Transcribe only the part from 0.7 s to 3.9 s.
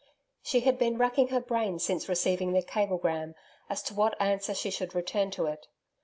been racking her brain since receiving the cablegram as